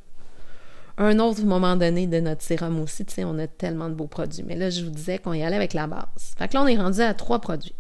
[0.99, 3.05] un autre moment donné de notre sérum aussi.
[3.05, 4.45] Tu sais, on a tellement de beaux produits.
[4.47, 6.35] Mais là, je vous disais qu'on y allait avec la base.
[6.39, 7.75] Fait que là, on est rendu à trois produits.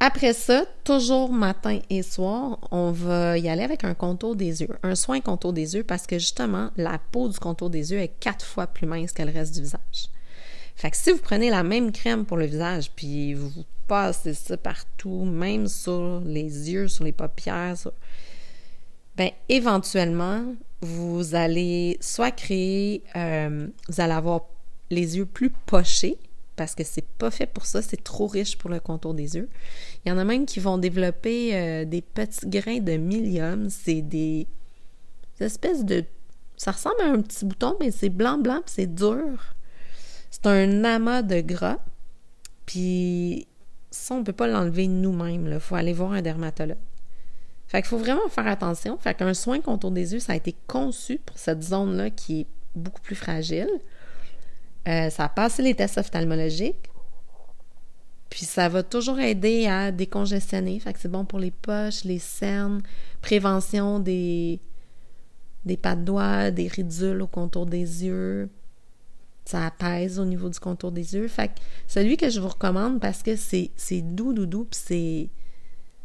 [0.00, 4.68] Après ça, toujours matin et soir, on va y aller avec un contour des yeux,
[4.84, 8.12] un soin contour des yeux parce que justement, la peau du contour des yeux est
[8.20, 10.08] quatre fois plus mince que le reste du visage.
[10.78, 13.50] Fait que si vous prenez la même crème pour le visage, puis vous
[13.88, 17.74] passez ça partout, même sur les yeux, sur les paupières,
[19.16, 20.44] ben éventuellement,
[20.80, 24.42] vous allez soit créer, euh, vous allez avoir
[24.90, 26.16] les yeux plus pochés,
[26.54, 29.48] parce que c'est pas fait pour ça, c'est trop riche pour le contour des yeux.
[30.04, 34.02] Il y en a même qui vont développer euh, des petits grains de milium, c'est
[34.02, 34.46] des,
[35.40, 36.04] espèces de...
[36.56, 39.56] Ça ressemble à un petit bouton, mais c'est blanc-blanc, c'est dur.
[40.30, 41.78] C'est un amas de gras,
[42.66, 43.46] puis
[43.90, 46.76] ça, on peut pas l'enlever nous-mêmes, il faut aller voir un dermatologue.
[47.68, 48.96] Fait qu'il faut vraiment faire attention.
[48.98, 52.46] Fait qu'un soin contour des yeux, ça a été conçu pour cette zone-là qui est
[52.74, 53.68] beaucoup plus fragile.
[54.88, 56.90] Euh, ça a passé les tests ophtalmologiques.
[58.30, 60.80] Puis ça va toujours aider à décongestionner.
[60.80, 62.82] Fait que c'est bon pour les poches, les cernes,
[63.20, 64.60] prévention des,
[65.66, 68.48] des pas de doigts, des ridules au contour des yeux.
[69.48, 71.26] Ça apaise au niveau du contour des yeux.
[71.26, 71.54] Fait que
[71.86, 73.70] celui que je vous recommande parce que c'est
[74.02, 75.28] doux, doux, doux, puis c'est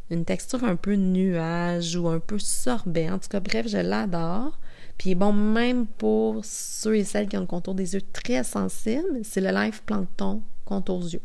[0.08, 3.10] une texture un peu nuage ou un peu sorbet.
[3.10, 4.58] En tout cas, bref, je l'adore.
[4.96, 9.20] Puis bon, même pour ceux et celles qui ont le contour des yeux très sensible,
[9.24, 11.20] c'est le Life Plankton contour yeux.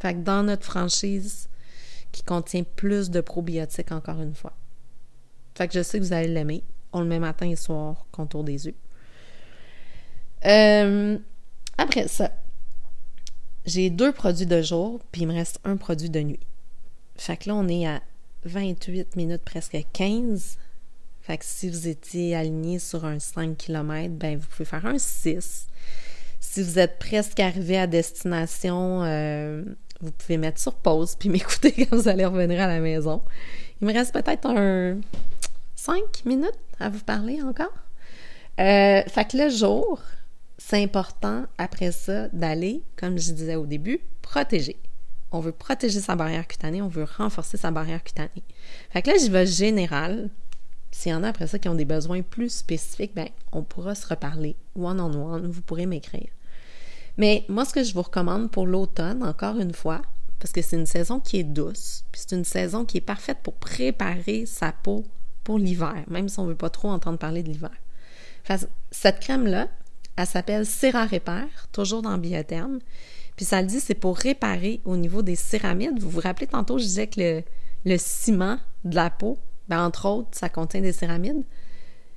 [0.00, 1.50] Fait que dans notre franchise
[2.10, 4.54] qui contient plus de probiotiques encore une fois.
[5.54, 6.64] Fait que je sais que vous allez l'aimer.
[6.94, 8.76] On le met matin et soir, contour des yeux.
[10.44, 11.18] Euh,
[11.76, 12.30] après ça,
[13.66, 16.40] j'ai deux produits de jour, puis il me reste un produit de nuit.
[17.16, 18.00] Fait que là, on est à
[18.44, 20.56] 28 minutes, presque 15.
[21.20, 24.98] Fait que si vous étiez aligné sur un 5 km, ben vous pouvez faire un
[24.98, 25.66] 6.
[26.40, 29.62] Si vous êtes presque arrivé à destination, euh,
[30.00, 33.22] vous pouvez mettre sur pause puis m'écouter quand vous allez revenir à la maison.
[33.80, 34.98] Il me reste peut-être un
[35.76, 37.74] 5 minutes à vous parler encore.
[38.60, 40.00] Euh, fait que le jour,
[40.58, 44.76] c'est important après ça d'aller, comme je disais au début, protéger
[45.30, 48.42] on veut protéger sa barrière cutanée, on veut renforcer sa barrière cutanée.
[48.90, 50.30] Fait que là, j'y vais général.
[50.90, 53.94] S'il y en a après ça qui ont des besoins plus spécifiques, ben, on pourra
[53.94, 56.28] se reparler one-on-one, vous pourrez m'écrire.
[57.18, 60.00] Mais moi, ce que je vous recommande pour l'automne, encore une fois,
[60.38, 63.38] parce que c'est une saison qui est douce, puis c'est une saison qui est parfaite
[63.42, 65.04] pour préparer sa peau
[65.44, 67.72] pour l'hiver, même si on ne veut pas trop entendre parler de l'hiver.
[68.90, 69.68] Cette crème-là,
[70.18, 72.78] elle s'appelle Cera Repair, toujours dans Biotherme.
[73.36, 76.00] Puis ça le dit, c'est pour réparer au niveau des céramides.
[76.00, 77.42] Vous vous rappelez tantôt, je disais que
[77.84, 81.44] le, ciment de la peau, ben entre autres, ça contient des céramides.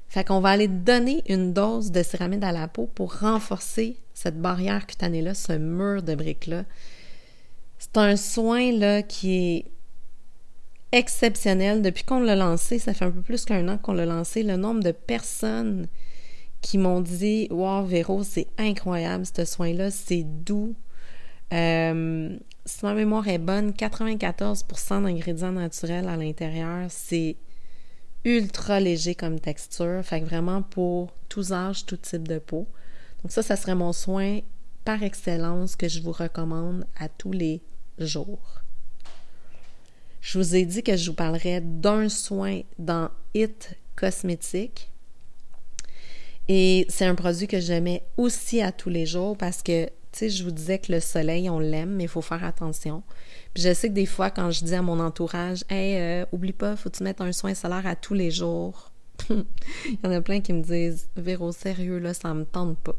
[0.09, 4.41] Fait qu'on va aller donner une dose de céramide à la peau pour renforcer cette
[4.41, 6.63] barrière cutanée-là, ce mur de briques-là.
[7.77, 9.65] C'est un soin là qui est
[10.91, 11.81] exceptionnel.
[11.81, 14.57] Depuis qu'on l'a lancé, ça fait un peu plus qu'un an qu'on l'a lancé, le
[14.57, 15.87] nombre de personnes
[16.61, 20.75] qui m'ont dit Wow, Véro, c'est incroyable ce soin-là, c'est doux,
[21.53, 27.35] euh, si ma mémoire est bonne, 94% d'ingrédients naturels à l'intérieur, c'est
[28.23, 32.67] ultra léger comme texture, fait que vraiment pour tous âges, tout type de peau.
[33.23, 34.39] Donc ça, ça serait mon soin
[34.85, 37.61] par excellence que je vous recommande à tous les
[37.97, 38.61] jours.
[40.21, 44.91] Je vous ai dit que je vous parlerais d'un soin dans It Cosmétique.
[46.53, 49.91] Et c'est un produit que je mets aussi à tous les jours parce que, tu
[50.11, 53.03] sais, je vous disais que le soleil, on l'aime, mais il faut faire attention.
[53.53, 56.51] Puis je sais que des fois, quand je dis à mon entourage, Hey, euh, oublie
[56.51, 58.91] pas, faut tu mettre un soin solaire à tous les jours.
[59.29, 59.45] il
[60.03, 62.97] y en a plein qui me disent, Véro, sérieux, là, ça me tente pas.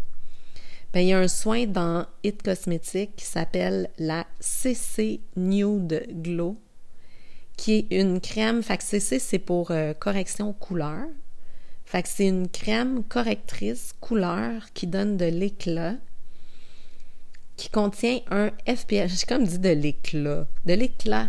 [0.94, 6.56] Ben, il y a un soin dans It Cosmétique qui s'appelle la CC Nude Glow
[7.58, 8.62] qui est une crème.
[8.62, 11.04] Fait que CC, c'est pour euh, correction couleur.
[11.92, 15.96] Fait que c'est une crème correctrice couleur qui donne de l'éclat,
[17.56, 19.08] qui contient un FPS.
[19.20, 20.46] J'ai comme dit de l'éclat.
[20.64, 21.28] De l'éclat.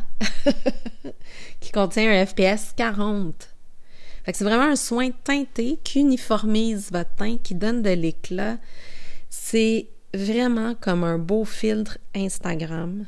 [1.60, 3.54] qui contient un FPS 40.
[4.23, 8.58] Fait que c'est vraiment un soin teinté qui uniformise votre teint, qui donne de l'éclat.
[9.30, 13.06] C'est vraiment comme un beau filtre Instagram.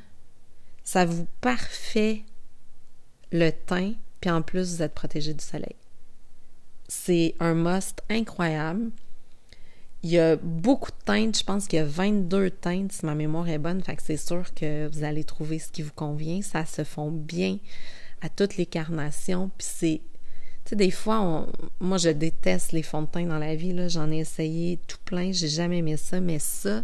[0.83, 2.23] Ça vous parfait
[3.31, 5.77] le teint, puis en plus, vous êtes protégé du soleil.
[6.87, 8.91] C'est un must incroyable.
[10.03, 13.15] Il y a beaucoup de teintes, je pense qu'il y a 22 teintes si ma
[13.15, 16.41] mémoire est bonne, fait c'est sûr que vous allez trouver ce qui vous convient.
[16.43, 17.57] Ça se fond bien
[18.21, 20.01] à toutes les carnations, puis c'est
[20.65, 21.47] tu sais, des fois,
[21.79, 23.87] moi, je déteste les fonds de teint dans la vie.
[23.87, 25.31] J'en ai essayé tout plein.
[25.31, 26.19] J'ai jamais aimé ça.
[26.19, 26.83] Mais ça,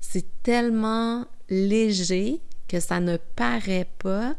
[0.00, 4.36] c'est tellement léger que ça ne paraît pas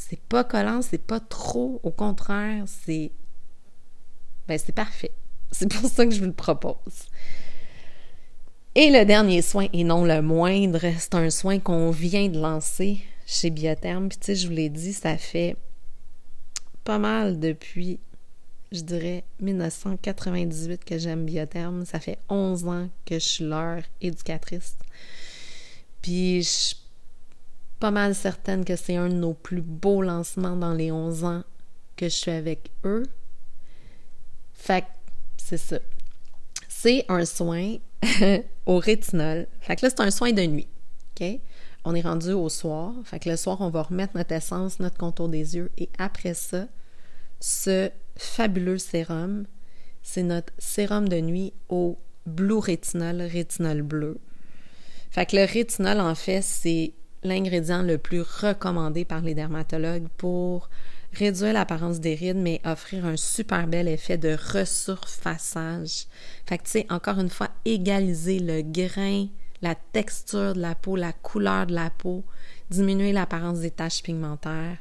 [0.00, 1.78] c'est pas collant, c'est pas trop.
[1.82, 3.12] Au contraire, c'est.
[4.50, 5.12] Ben, c'est parfait.
[5.52, 7.06] C'est pour ça que je vous le propose.
[8.74, 12.98] Et le dernier soin, et non le moindre, c'est un soin qu'on vient de lancer
[13.26, 14.08] chez Biotherme.
[14.08, 15.54] Puis, tu sais, je vous l'ai dit, ça fait
[16.82, 18.00] pas mal depuis,
[18.72, 21.84] je dirais, 1998 que j'aime Biotherme.
[21.84, 24.76] Ça fait 11 ans que je suis leur éducatrice.
[26.02, 26.74] Puis, je
[27.78, 31.44] pas mal certaine que c'est un de nos plus beaux lancements dans les 11 ans
[31.96, 33.04] que je suis avec eux.
[34.60, 34.84] Fait
[35.38, 35.78] c'est ça.
[36.68, 37.76] C'est un soin
[38.66, 39.46] au rétinol.
[39.60, 40.68] Fait que là, c'est un soin de nuit.
[41.18, 41.26] OK?
[41.84, 42.92] On est rendu au soir.
[43.04, 45.70] Fait que le soir, on va remettre notre essence, notre contour des yeux.
[45.78, 46.66] Et après ça,
[47.40, 49.46] ce fabuleux sérum,
[50.02, 54.18] c'est notre sérum de nuit au blue rétinol, rétinol bleu.
[55.10, 56.92] Fait que le rétinol, en fait, c'est
[57.22, 60.68] l'ingrédient le plus recommandé par les dermatologues pour
[61.12, 66.06] réduire l'apparence des rides, mais offrir un super bel effet de resurfaçage.
[66.46, 69.26] Fait que, tu sais, encore une fois, égaliser le grain,
[69.62, 72.24] la texture de la peau, la couleur de la peau,
[72.70, 74.78] diminuer l'apparence des taches pigmentaires.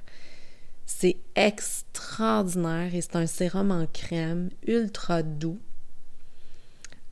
[0.86, 5.60] C'est extraordinaire et c'est un sérum en crème ultra doux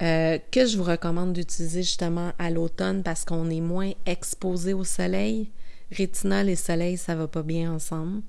[0.01, 4.83] euh, que je vous recommande d'utiliser justement à l'automne parce qu'on est moins exposé au
[4.83, 5.49] soleil.
[5.91, 8.21] Rétinol et soleil, ça va pas bien ensemble.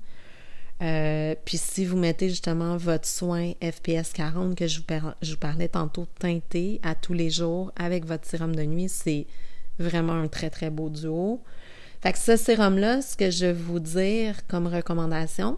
[0.81, 6.07] Euh, puis si vous mettez justement votre soin FPS 40 que je vous, parlais tantôt
[6.19, 9.27] teinté à tous les jours avec votre sérum de nuit, c'est
[9.77, 11.41] vraiment un très très beau duo.
[12.01, 15.57] Fait que ce sérum-là, ce que je vais vous dire comme recommandation,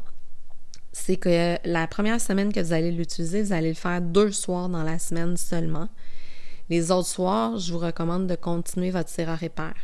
[0.91, 4.69] c'est que la première semaine que vous allez l'utiliser, vous allez le faire deux soirs
[4.69, 5.87] dans la semaine seulement.
[6.69, 9.75] Les autres soirs, je vous recommande de continuer votre sérum répare.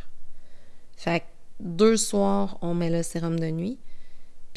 [0.96, 1.24] Fait que
[1.60, 3.78] deux soirs, on met le sérum de nuit.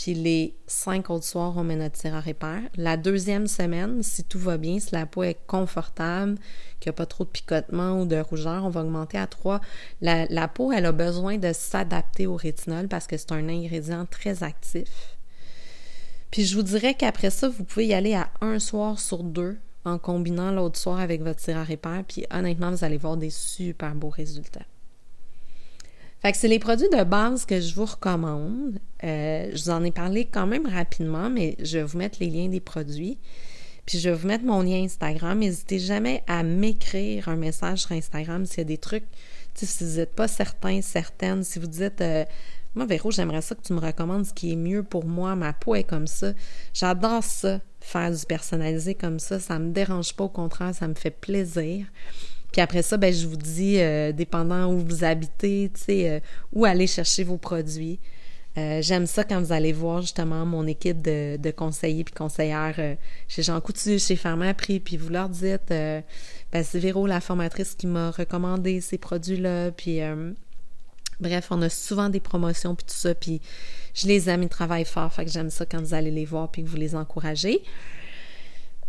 [0.02, 2.62] Puis les cinq autres soirs, on met notre sérum répare.
[2.76, 6.40] La deuxième semaine, si tout va bien, si la peau est confortable,
[6.80, 9.62] qu'il n'y a pas trop de picotement ou de rougeur, on va augmenter à trois.
[10.02, 14.42] La, peau, elle a besoin de s'adapter au rétinol parce que c'est un ingrédient très
[14.42, 15.18] actif.
[16.32, 19.60] Puis je vous dirais qu'après ça, vous pouvez y aller à un soir sur deux
[19.86, 22.04] en combinant l'autre soir avec votre sérum répare.
[22.08, 24.66] Puis honnêtement, vous allez voir des super beaux résultats.
[26.22, 28.80] Fait que c'est les produits de base que je vous recommande.
[29.04, 32.30] Euh, je vous en ai parlé quand même rapidement, mais je vais vous mettre les
[32.30, 33.18] liens des produits.
[33.88, 35.40] Puis je vais vous mettre mon lien Instagram.
[35.40, 39.06] N'hésitez jamais à m'écrire un message sur Instagram s'il y a des trucs,
[39.56, 42.24] si vous n'êtes pas certain, certaine, si vous dites euh,
[42.74, 45.36] moi, Véro, j'aimerais ça que tu me recommandes ce qui est mieux pour moi.
[45.36, 46.32] Ma peau est comme ça.
[46.74, 49.42] J'adore ça, faire du personnalisé comme ça.
[49.42, 51.86] Ça me dérange pas, au contraire, ça me fait plaisir.
[52.52, 56.20] Puis après ça, ben, je vous dis, euh, dépendant où vous habitez, tu sais, euh,
[56.54, 58.00] où aller chercher vos produits.
[58.58, 62.98] Euh, j'aime ça quand vous allez voir justement mon équipe de, de conseillers puis conseillères
[63.30, 66.04] chez Jean Coutu, chez Pharmaprix, puis vous leur dites, ben,
[66.64, 70.02] c'est Véro, la formatrice, qui m'a recommandé ces produits-là, puis
[71.22, 73.42] Bref, on a souvent des promotions puis tout ça, puis
[73.94, 76.50] je les aime, ils travaillent fort, fait que j'aime ça quand vous allez les voir
[76.50, 77.62] puis que vous les encouragez.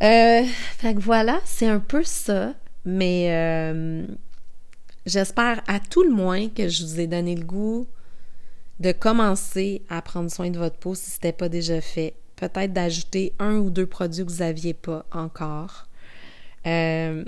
[0.03, 0.43] Euh,
[0.79, 2.55] fait que voilà, c'est un peu ça,
[2.85, 4.07] mais euh,
[5.07, 7.87] j'espère à tout le moins que je vous ai donné le goût
[8.81, 12.15] de commencer à prendre soin de votre peau si ce n'était pas déjà fait.
[12.37, 15.87] Peut-être d'ajouter un ou deux produits que vous n'aviez pas encore.
[16.67, 17.25] Euh,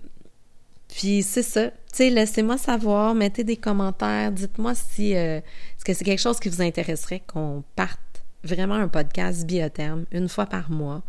[0.89, 1.69] puis c'est ça.
[1.69, 5.41] Tu sais, laissez-moi savoir, mettez des commentaires, dites-moi si euh,
[5.79, 8.01] c'est quelque chose qui vous intéresserait qu'on parte
[8.43, 11.03] vraiment un podcast biotherme une fois par mois.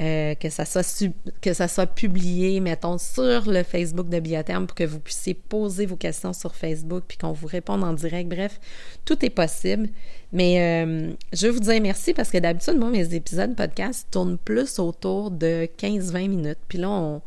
[0.00, 5.34] Euh, que ça soit publié, mettons, sur le Facebook de Biotherme pour que vous puissiez
[5.34, 8.28] poser vos questions sur Facebook puis qu'on vous réponde en direct.
[8.28, 8.58] Bref,
[9.04, 9.90] tout est possible.
[10.32, 14.38] Mais euh, je veux vous dire merci parce que d'habitude, moi, mes épisodes podcast tournent
[14.38, 16.58] plus autour de 15-20 minutes.
[16.66, 17.22] Puis là, on,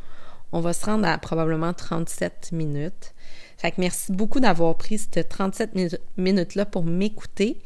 [0.51, 3.13] on va se rendre à probablement 37 minutes.
[3.57, 7.57] Fait que merci beaucoup d'avoir pris cette 37 minutes-là pour m'écouter.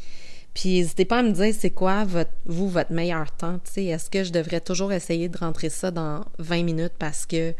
[0.53, 2.05] Puis n'hésitez pas à me dire c'est quoi
[2.45, 3.59] vous, votre meilleur temps.
[3.75, 7.53] Est-ce que je devrais toujours essayer de rentrer ça dans 20 minutes parce que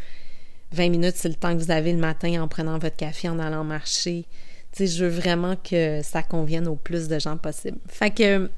[0.71, 3.39] 20 minutes, c'est le temps que vous avez le matin en prenant votre café, en
[3.39, 4.25] allant marcher.
[4.71, 7.77] sais, je veux vraiment que ça convienne au plus de gens possible.
[7.87, 8.49] Fait que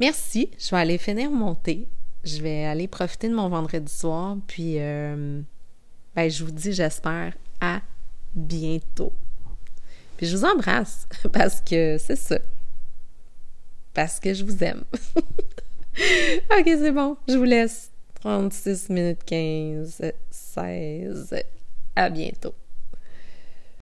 [0.00, 0.50] merci.
[0.58, 1.86] Je vais aller finir mon thé.
[2.24, 4.36] Je vais aller profiter de mon vendredi soir.
[4.46, 5.40] Puis euh,
[6.14, 7.80] ben, je vous dis, j'espère, à
[8.34, 9.12] bientôt.
[10.16, 12.38] Puis je vous embrasse parce que c'est ça
[13.98, 14.84] parce que je vous aime.
[15.16, 17.16] ok, c'est bon.
[17.26, 17.90] Je vous laisse.
[18.20, 21.34] 36 minutes 15, 16.
[21.96, 22.54] À bientôt.